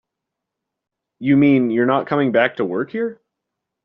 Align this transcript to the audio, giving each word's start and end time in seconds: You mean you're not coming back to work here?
You 1.19 1.37
mean 1.37 1.69
you're 1.69 1.85
not 1.85 2.07
coming 2.07 2.31
back 2.31 2.55
to 2.55 2.65
work 2.65 2.89
here? 2.89 3.21